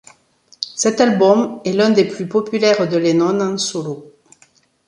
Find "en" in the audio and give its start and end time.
3.39-3.59